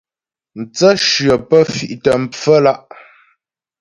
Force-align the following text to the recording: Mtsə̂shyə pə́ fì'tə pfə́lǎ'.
Mtsə̂shyə 0.59 1.35
pə́ 1.49 1.61
fì'tə 1.75 2.11
pfə́lǎ'. 2.31 2.81